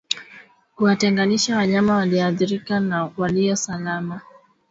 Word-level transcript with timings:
Kuwatenganisha 0.75 1.57
wanyama 1.57 1.95
walioathirika 1.95 2.79
na 2.79 3.11
walio 3.17 3.55
salama 3.55 4.21